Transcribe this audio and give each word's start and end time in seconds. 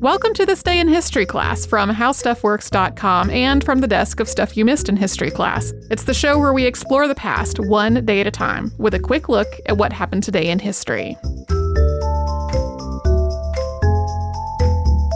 Welcome 0.00 0.34
to 0.34 0.44
this 0.44 0.62
day 0.62 0.80
in 0.80 0.88
history 0.88 1.24
class 1.24 1.64
from 1.64 1.90
howstuffworks.com 1.90 3.30
and 3.30 3.64
from 3.64 3.80
the 3.80 3.86
desk 3.86 4.20
of 4.20 4.28
Stuff 4.28 4.56
You 4.56 4.64
Missed 4.64 4.88
in 4.88 4.96
History 4.96 5.30
class. 5.30 5.72
It's 5.90 6.04
the 6.04 6.12
show 6.12 6.38
where 6.38 6.52
we 6.52 6.66
explore 6.66 7.08
the 7.08 7.14
past 7.14 7.58
one 7.58 8.04
day 8.04 8.20
at 8.20 8.26
a 8.26 8.30
time 8.30 8.70
with 8.76 8.92
a 8.94 8.98
quick 8.98 9.28
look 9.28 9.48
at 9.66 9.78
what 9.78 9.92
happened 9.92 10.22
today 10.22 10.50
in 10.50 10.58
history. 10.58 11.16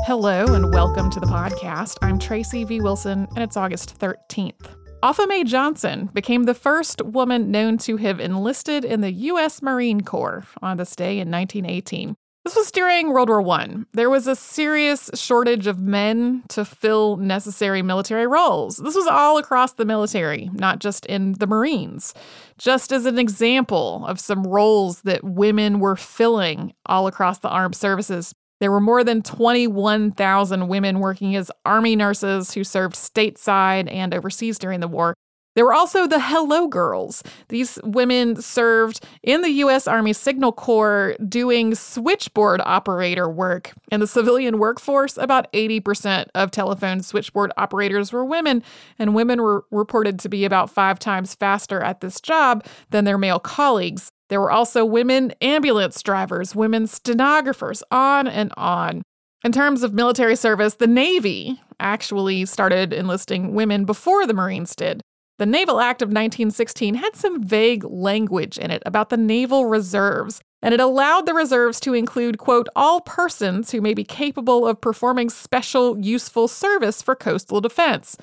Hello 0.07 0.55
and 0.55 0.73
welcome 0.73 1.11
to 1.11 1.21
the 1.21 1.27
podcast. 1.27 1.99
I'm 2.01 2.19
Tracy 2.19 2.65
V. 2.65 2.81
Wilson 2.81 3.29
and 3.35 3.45
it's 3.45 3.57
August 3.59 3.99
13th. 3.99 4.75
Opha 5.03 5.29
May 5.29 5.45
Johnson 5.45 6.09
became 6.13 6.45
the 6.45 6.55
first 6.55 7.03
woman 7.03 7.51
known 7.51 7.79
to 7.79 7.99
have 7.99 8.21
enlisted 8.21 8.85
in 8.85 9.01
the 9.01 9.13
U.S. 9.13 9.61
Marine 9.61 10.01
Corps 10.01 10.47
on 10.63 10.77
this 10.77 10.97
day 10.97 11.21
in 11.21 11.31
1918. 11.31 12.17
This 12.49 12.57
was 12.57 12.71
during 12.71 13.13
World 13.13 13.29
War 13.29 13.47
I. 13.47 13.69
There 13.93 14.09
was 14.09 14.27
a 14.27 14.35
serious 14.35 15.11
shortage 15.13 15.67
of 15.67 15.81
men 15.81 16.45
to 16.49 16.65
fill 16.65 17.19
necessary 17.19 17.83
military 17.83 18.27
roles. 18.27 18.79
This 18.79 18.95
was 18.95 19.07
all 19.07 19.37
across 19.37 19.73
the 19.73 19.85
military, 19.85 20.49
not 20.55 20.79
just 20.79 21.05
in 21.05 21.35
the 21.35 21.47
Marines. 21.47 22.15
Just 22.57 22.91
as 22.91 23.05
an 23.05 23.19
example 23.19 24.03
of 24.07 24.19
some 24.19 24.47
roles 24.47 25.03
that 25.03 25.23
women 25.23 25.79
were 25.79 25.95
filling 25.95 26.73
all 26.87 27.07
across 27.07 27.41
the 27.41 27.51
armed 27.51 27.77
services. 27.77 28.33
There 28.61 28.73
were 28.73 28.81
more 28.81 29.05
than 29.05 29.21
21,000 29.21 30.69
women 30.69 31.01
working 31.01 31.37
as 31.37 31.51
Army 31.67 31.97
nurses 31.97 32.55
who 32.55 32.65
served 32.65 32.95
stateside 32.95 33.93
and 33.93 34.15
overseas 34.15 34.59
during 34.59 34.81
the 34.81 34.89
war. 34.89 35.13
There 35.59 35.65
were 35.65 35.75
also 35.75 36.07
the 36.07 36.21
Hello 36.21 36.69
Girls. 36.69 37.25
These 37.49 37.81
women 37.83 38.41
served 38.41 39.05
in 39.25 39.43
the 39.43 39.51
U.S. 39.51 39.89
Army 39.89 40.13
Signal 40.13 40.53
Corps 40.53 41.17
doing 41.29 41.75
switchboard 41.75 42.61
operator 42.65 43.29
work. 43.29 43.73
In 43.91 43.99
the 43.99 44.07
civilian 44.07 44.61
workforce, 44.61 45.17
about 45.17 45.53
80% 45.53 46.27
of 46.37 46.53
telephone 46.53 47.03
switchboard 47.03 47.51
operators 47.57 48.13
were 48.13 48.25
women, 48.25 48.63
and 49.01 49.17
women 49.17 49.43
were 49.43 49.65
reported 49.73 50.21
to 50.21 50.29
be 50.29 50.45
about 50.45 50.71
five 50.71 51.01
times 51.01 51.35
faster 51.35 51.81
at 51.81 52.03
this 52.03 52.21
job 52.21 52.65
than 52.91 53.05
their 53.05 53.19
male 53.19 53.41
colleagues. 53.41 54.13
There 54.29 54.41
were 54.41 54.53
also 54.53 54.85
women 54.85 55.33
ambulance 55.41 56.01
drivers, 56.05 56.55
women 56.55 56.87
stenographers, 56.87 57.83
on 57.91 58.29
and 58.29 58.53
on. 58.57 59.03
In 59.43 59.51
terms 59.51 59.83
of 59.83 59.93
military 59.93 60.37
service, 60.37 60.75
the 60.75 60.87
Navy 60.87 61.61
actually 61.81 62.45
started 62.45 62.93
enlisting 62.93 63.55
women 63.55 63.85
before 63.85 64.25
the 64.25 64.35
Marines 64.35 64.77
did. 64.77 65.03
The 65.39 65.47
Naval 65.47 65.81
Act 65.81 66.03
of 66.03 66.09
1916 66.09 66.95
had 66.97 67.15
some 67.15 67.45
vague 67.45 67.85
language 67.85 68.59
in 68.59 68.73
it 68.73 68.83
about 68.85 69.09
the 69.09 69.17
naval 69.17 69.67
reserves, 69.67 70.41
and 70.61 70.75
it 70.75 70.81
allowed 70.81 71.27
the 71.27 71.35
reserves 71.35 71.79
to 71.81 71.95
include, 71.95 72.39
quote, 72.39 72.69
all 72.75 73.01
persons 73.03 73.71
who 73.71 73.81
may 73.81 73.95
be 73.95 74.03
capable 74.03 74.67
of 74.67 74.81
performing 74.81 75.31
special 75.31 75.97
useful 76.01 76.49
service 76.49 77.03
for 77.03 77.15
coastal 77.15 77.61
defense. 77.61 78.17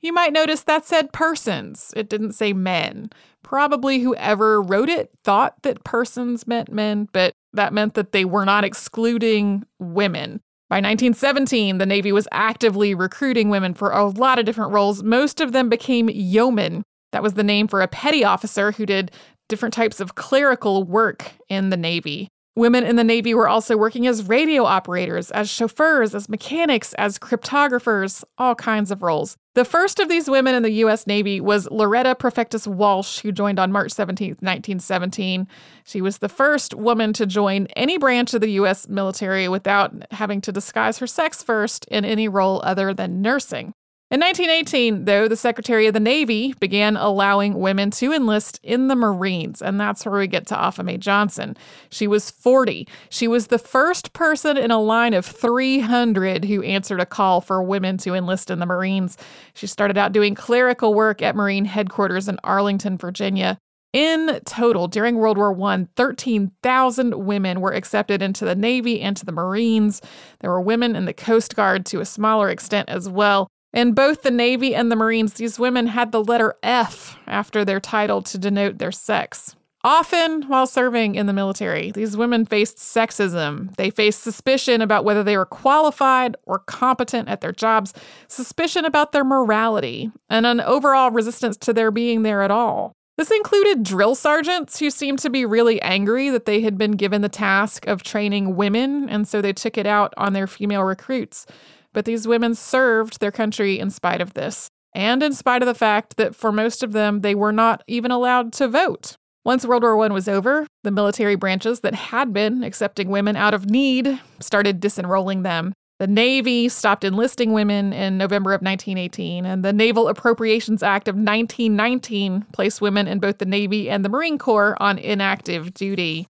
You 0.00 0.12
might 0.12 0.32
notice 0.32 0.62
that 0.62 0.86
said 0.86 1.12
persons, 1.12 1.92
it 1.96 2.08
didn't 2.08 2.32
say 2.32 2.52
men. 2.52 3.10
Probably 3.42 3.98
whoever 3.98 4.62
wrote 4.62 4.88
it 4.88 5.10
thought 5.24 5.62
that 5.64 5.82
persons 5.82 6.46
meant 6.46 6.72
men, 6.72 7.08
but 7.12 7.32
that 7.52 7.72
meant 7.72 7.94
that 7.94 8.12
they 8.12 8.24
were 8.24 8.44
not 8.44 8.62
excluding 8.62 9.64
women. 9.80 10.40
By 10.70 10.76
1917, 10.76 11.78
the 11.78 11.84
Navy 11.84 12.12
was 12.12 12.28
actively 12.30 12.94
recruiting 12.94 13.50
women 13.50 13.74
for 13.74 13.90
a 13.90 14.06
lot 14.06 14.38
of 14.38 14.44
different 14.44 14.70
roles. 14.70 15.02
Most 15.02 15.40
of 15.40 15.50
them 15.50 15.68
became 15.68 16.08
yeomen. 16.08 16.84
That 17.10 17.24
was 17.24 17.34
the 17.34 17.42
name 17.42 17.66
for 17.66 17.80
a 17.80 17.88
petty 17.88 18.22
officer 18.22 18.70
who 18.70 18.86
did 18.86 19.10
different 19.48 19.74
types 19.74 19.98
of 19.98 20.14
clerical 20.14 20.84
work 20.84 21.32
in 21.48 21.70
the 21.70 21.76
Navy. 21.76 22.28
Women 22.60 22.84
in 22.84 22.96
the 22.96 23.04
Navy 23.04 23.32
were 23.32 23.48
also 23.48 23.74
working 23.74 24.06
as 24.06 24.28
radio 24.28 24.64
operators, 24.64 25.30
as 25.30 25.48
chauffeurs, 25.48 26.14
as 26.14 26.28
mechanics, 26.28 26.92
as 26.98 27.18
cryptographers, 27.18 28.22
all 28.36 28.54
kinds 28.54 28.90
of 28.90 29.02
roles. 29.02 29.38
The 29.54 29.64
first 29.64 29.98
of 29.98 30.10
these 30.10 30.28
women 30.28 30.54
in 30.54 30.62
the 30.62 30.70
U.S. 30.84 31.06
Navy 31.06 31.40
was 31.40 31.66
Loretta 31.70 32.14
Perfectus 32.14 32.66
Walsh, 32.66 33.20
who 33.20 33.32
joined 33.32 33.58
on 33.58 33.72
March 33.72 33.92
17, 33.92 34.32
1917. 34.40 35.48
She 35.84 36.02
was 36.02 36.18
the 36.18 36.28
first 36.28 36.74
woman 36.74 37.14
to 37.14 37.24
join 37.24 37.66
any 37.76 37.96
branch 37.96 38.34
of 38.34 38.42
the 38.42 38.52
U.S. 38.52 38.86
military 38.90 39.48
without 39.48 39.94
having 40.10 40.42
to 40.42 40.52
disguise 40.52 40.98
her 40.98 41.06
sex 41.06 41.42
first 41.42 41.86
in 41.86 42.04
any 42.04 42.28
role 42.28 42.60
other 42.62 42.92
than 42.92 43.22
nursing. 43.22 43.72
In 44.12 44.18
1918, 44.18 45.04
though, 45.04 45.28
the 45.28 45.36
Secretary 45.36 45.86
of 45.86 45.94
the 45.94 46.00
Navy 46.00 46.52
began 46.58 46.96
allowing 46.96 47.60
women 47.60 47.92
to 47.92 48.12
enlist 48.12 48.58
in 48.64 48.88
the 48.88 48.96
Marines, 48.96 49.62
and 49.62 49.78
that's 49.78 50.04
where 50.04 50.18
we 50.18 50.26
get 50.26 50.48
to 50.48 50.56
Opha 50.56 50.84
May 50.84 50.96
Johnson. 50.96 51.56
She 51.90 52.08
was 52.08 52.28
40. 52.28 52.88
She 53.08 53.28
was 53.28 53.46
the 53.46 53.58
first 53.58 54.12
person 54.12 54.56
in 54.56 54.72
a 54.72 54.80
line 54.80 55.14
of 55.14 55.24
300 55.24 56.46
who 56.46 56.60
answered 56.64 56.98
a 56.98 57.06
call 57.06 57.40
for 57.40 57.62
women 57.62 57.98
to 57.98 58.14
enlist 58.14 58.50
in 58.50 58.58
the 58.58 58.66
Marines. 58.66 59.16
She 59.54 59.68
started 59.68 59.96
out 59.96 60.10
doing 60.10 60.34
clerical 60.34 60.92
work 60.92 61.22
at 61.22 61.36
Marine 61.36 61.64
headquarters 61.64 62.26
in 62.28 62.36
Arlington, 62.42 62.98
Virginia. 62.98 63.58
In 63.92 64.40
total, 64.44 64.88
during 64.88 65.18
World 65.18 65.38
War 65.38 65.56
I, 65.70 65.86
13,000 65.94 67.14
women 67.14 67.60
were 67.60 67.74
accepted 67.74 68.22
into 68.22 68.44
the 68.44 68.56
Navy 68.56 69.00
and 69.00 69.16
to 69.16 69.24
the 69.24 69.30
Marines. 69.30 70.02
There 70.40 70.50
were 70.50 70.60
women 70.60 70.96
in 70.96 71.04
the 71.04 71.14
Coast 71.14 71.54
Guard 71.54 71.86
to 71.86 72.00
a 72.00 72.04
smaller 72.04 72.50
extent 72.50 72.88
as 72.88 73.08
well. 73.08 73.46
In 73.72 73.92
both 73.92 74.22
the 74.22 74.32
Navy 74.32 74.74
and 74.74 74.90
the 74.90 74.96
Marines, 74.96 75.34
these 75.34 75.58
women 75.58 75.86
had 75.86 76.10
the 76.10 76.24
letter 76.24 76.54
F 76.62 77.16
after 77.26 77.64
their 77.64 77.78
title 77.78 78.20
to 78.22 78.38
denote 78.38 78.78
their 78.78 78.90
sex. 78.90 79.54
Often, 79.82 80.42
while 80.42 80.66
serving 80.66 81.14
in 81.14 81.24
the 81.26 81.32
military, 81.32 81.90
these 81.90 82.16
women 82.16 82.44
faced 82.44 82.76
sexism. 82.76 83.74
They 83.76 83.88
faced 83.88 84.22
suspicion 84.22 84.82
about 84.82 85.04
whether 85.04 85.22
they 85.22 85.38
were 85.38 85.46
qualified 85.46 86.36
or 86.44 86.58
competent 86.58 87.28
at 87.28 87.40
their 87.40 87.52
jobs, 87.52 87.94
suspicion 88.28 88.84
about 88.84 89.12
their 89.12 89.24
morality, 89.24 90.10
and 90.28 90.44
an 90.44 90.60
overall 90.60 91.10
resistance 91.10 91.56
to 91.58 91.72
their 91.72 91.90
being 91.90 92.24
there 92.24 92.42
at 92.42 92.50
all. 92.50 92.92
This 93.16 93.30
included 93.30 93.82
drill 93.82 94.14
sergeants 94.14 94.78
who 94.78 94.90
seemed 94.90 95.18
to 95.20 95.30
be 95.30 95.46
really 95.46 95.80
angry 95.80 96.28
that 96.28 96.44
they 96.44 96.60
had 96.60 96.76
been 96.76 96.92
given 96.92 97.22
the 97.22 97.28
task 97.28 97.86
of 97.86 98.02
training 98.02 98.56
women, 98.56 99.08
and 99.08 99.26
so 99.26 99.40
they 99.40 99.52
took 99.52 99.78
it 99.78 99.86
out 99.86 100.12
on 100.16 100.34
their 100.34 100.46
female 100.46 100.82
recruits. 100.82 101.46
But 101.92 102.04
these 102.04 102.28
women 102.28 102.54
served 102.54 103.20
their 103.20 103.32
country 103.32 103.78
in 103.78 103.90
spite 103.90 104.20
of 104.20 104.34
this, 104.34 104.68
and 104.94 105.22
in 105.22 105.32
spite 105.32 105.62
of 105.62 105.66
the 105.66 105.74
fact 105.74 106.16
that 106.16 106.36
for 106.36 106.52
most 106.52 106.82
of 106.82 106.92
them, 106.92 107.20
they 107.20 107.34
were 107.34 107.52
not 107.52 107.82
even 107.86 108.10
allowed 108.10 108.52
to 108.54 108.68
vote. 108.68 109.16
Once 109.44 109.64
World 109.64 109.82
War 109.82 110.04
I 110.04 110.08
was 110.08 110.28
over, 110.28 110.66
the 110.84 110.90
military 110.90 111.34
branches 111.34 111.80
that 111.80 111.94
had 111.94 112.32
been 112.32 112.62
accepting 112.62 113.08
women 113.08 113.36
out 113.36 113.54
of 113.54 113.70
need 113.70 114.20
started 114.38 114.80
disenrolling 114.80 115.42
them. 115.42 115.72
The 115.98 116.06
Navy 116.06 116.68
stopped 116.68 117.04
enlisting 117.04 117.52
women 117.52 117.92
in 117.92 118.16
November 118.16 118.52
of 118.52 118.62
1918, 118.62 119.44
and 119.44 119.62
the 119.62 119.72
Naval 119.72 120.08
Appropriations 120.08 120.82
Act 120.82 121.08
of 121.08 121.14
1919 121.14 122.46
placed 122.52 122.80
women 122.80 123.06
in 123.06 123.18
both 123.18 123.38
the 123.38 123.44
Navy 123.44 123.90
and 123.90 124.04
the 124.04 124.08
Marine 124.08 124.38
Corps 124.38 124.80
on 124.80 124.98
inactive 124.98 125.74
duty. 125.74 126.26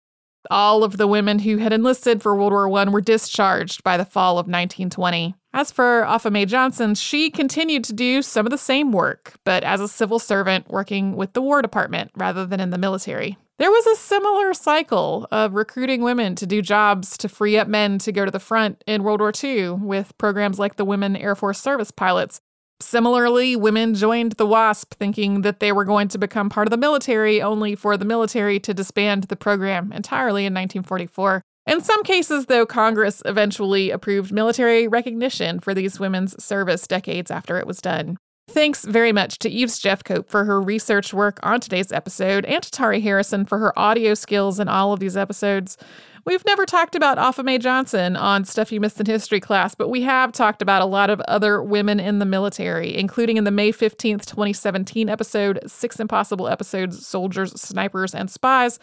All 0.51 0.83
of 0.83 0.97
the 0.97 1.07
women 1.07 1.39
who 1.39 1.57
had 1.57 1.73
enlisted 1.73 2.21
for 2.21 2.35
World 2.35 2.53
War 2.53 2.71
I 2.79 2.89
were 2.89 3.01
discharged 3.01 3.83
by 3.83 3.97
the 3.97 4.05
fall 4.05 4.33
of 4.33 4.45
1920. 4.45 5.33
As 5.55 5.71
for 5.71 6.03
Opha 6.05 6.29
May 6.29 6.45
Johnson, 6.45 6.95
she 6.95 7.29
continued 7.29 7.85
to 7.85 7.93
do 7.93 8.21
some 8.21 8.45
of 8.45 8.49
the 8.49 8.57
same 8.57 8.91
work, 8.91 9.35
but 9.45 9.63
as 9.63 9.79
a 9.79 9.87
civil 9.87 10.19
servant 10.19 10.67
working 10.67 11.15
with 11.15 11.31
the 11.31 11.41
War 11.41 11.61
Department 11.61 12.11
rather 12.17 12.45
than 12.45 12.59
in 12.59 12.71
the 12.71 12.77
military. 12.77 13.37
There 13.57 13.71
was 13.71 13.87
a 13.87 13.95
similar 13.95 14.53
cycle 14.53 15.29
of 15.31 15.53
recruiting 15.53 16.01
women 16.01 16.35
to 16.35 16.45
do 16.45 16.61
jobs 16.61 17.17
to 17.19 17.29
free 17.29 17.57
up 17.57 17.69
men 17.69 17.99
to 17.99 18.11
go 18.11 18.25
to 18.25 18.31
the 18.31 18.37
front 18.37 18.83
in 18.85 19.03
World 19.03 19.21
War 19.21 19.31
II 19.41 19.69
with 19.69 20.17
programs 20.17 20.59
like 20.59 20.75
the 20.75 20.83
Women 20.83 21.15
Air 21.15 21.35
Force 21.35 21.61
Service 21.61 21.89
Pilots. 21.89 22.41
Similarly, 22.81 23.55
women 23.55 23.93
joined 23.93 24.33
the 24.33 24.45
WASP 24.45 24.95
thinking 24.95 25.43
that 25.43 25.61
they 25.61 25.71
were 25.71 25.85
going 25.85 26.09
to 26.09 26.17
become 26.17 26.49
part 26.49 26.67
of 26.67 26.71
the 26.71 26.75
military, 26.75 27.41
only 27.41 27.75
for 27.75 27.95
the 27.95 28.03
military 28.03 28.59
to 28.59 28.73
disband 28.73 29.23
the 29.23 29.37
program 29.37 29.93
entirely 29.93 30.41
in 30.41 30.53
1944. 30.53 31.41
In 31.67 31.81
some 31.81 32.03
cases, 32.03 32.45
though, 32.45 32.65
Congress 32.65 33.23
eventually 33.25 33.89
approved 33.89 34.31
military 34.31 34.87
recognition 34.87 35.59
for 35.59 35.73
these 35.73 35.99
women's 35.99 36.41
service 36.43 36.85
decades 36.85 37.31
after 37.31 37.57
it 37.57 37.65
was 37.65 37.79
done. 37.79 38.17
Thanks 38.47 38.85
very 38.85 39.11
much 39.11 39.39
to 39.39 39.49
Eves 39.49 39.81
Jeffcoat 39.81 40.27
for 40.27 40.45
her 40.45 40.61
research 40.61 41.11
work 41.11 41.39
on 41.41 41.59
today's 41.59 41.91
episode 41.91 42.45
and 42.45 42.61
to 42.61 42.69
Tari 42.69 43.01
Harrison 43.01 43.45
for 43.45 43.57
her 43.57 43.77
audio 43.77 44.13
skills 44.13 44.59
in 44.59 44.67
all 44.67 44.93
of 44.93 44.99
these 44.99 45.17
episodes. 45.17 45.77
We've 46.25 46.45
never 46.45 46.65
talked 46.65 46.95
about 46.95 47.17
Opha 47.17 47.43
May 47.43 47.57
Johnson 47.57 48.15
on 48.15 48.45
Stuff 48.45 48.71
You 48.71 48.79
Missed 48.79 48.99
in 48.99 49.07
History 49.07 49.39
class, 49.39 49.73
but 49.73 49.89
we 49.89 50.03
have 50.03 50.31
talked 50.31 50.61
about 50.61 50.83
a 50.83 50.85
lot 50.85 51.09
of 51.09 51.19
other 51.21 51.61
women 51.61 51.99
in 51.99 52.19
the 52.19 52.25
military, 52.25 52.95
including 52.95 53.37
in 53.37 53.43
the 53.43 53.51
May 53.51 53.71
15th, 53.71 54.25
2017 54.25 55.09
episode, 55.09 55.59
Six 55.65 55.99
Impossible 55.99 56.47
Episodes 56.47 57.05
Soldiers, 57.05 57.59
Snipers, 57.59 58.13
and 58.13 58.29
Spies 58.29 58.79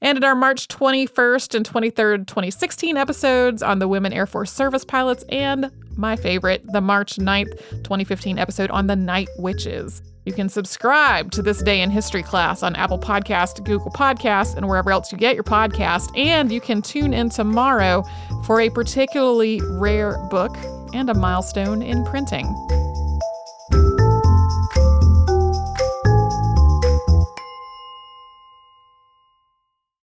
and 0.00 0.18
in 0.18 0.24
our 0.24 0.34
March 0.34 0.68
21st 0.68 1.54
and 1.54 1.68
23rd, 1.68 2.26
2016 2.26 2.96
episodes 2.96 3.62
on 3.62 3.78
the 3.78 3.88
Women 3.88 4.12
Air 4.12 4.26
Force 4.26 4.52
Service 4.52 4.84
pilots, 4.84 5.24
and 5.28 5.70
my 5.96 6.16
favorite, 6.16 6.62
the 6.72 6.80
March 6.80 7.16
9th, 7.16 7.58
2015 7.82 8.38
episode 8.38 8.70
on 8.70 8.86
the 8.86 8.96
Night 8.96 9.28
Witches. 9.38 10.02
You 10.26 10.32
can 10.32 10.48
subscribe 10.48 11.30
to 11.32 11.42
This 11.42 11.62
Day 11.62 11.80
in 11.80 11.90
History 11.90 12.22
class 12.22 12.64
on 12.64 12.74
Apple 12.74 12.98
Podcast, 12.98 13.64
Google 13.64 13.92
Podcast, 13.92 14.56
and 14.56 14.66
wherever 14.66 14.90
else 14.90 15.12
you 15.12 15.18
get 15.18 15.34
your 15.34 15.44
podcast. 15.44 16.10
And 16.18 16.50
you 16.50 16.60
can 16.60 16.82
tune 16.82 17.14
in 17.14 17.30
tomorrow 17.30 18.02
for 18.44 18.60
a 18.60 18.68
particularly 18.68 19.60
rare 19.62 20.18
book 20.28 20.56
and 20.92 21.08
a 21.08 21.14
milestone 21.14 21.80
in 21.80 22.04
printing. 22.04 22.46